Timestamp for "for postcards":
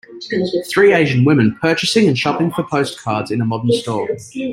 2.49-3.29